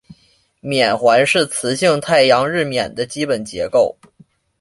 [0.61, 3.95] 冕环是磁性太阳日冕的基本结构。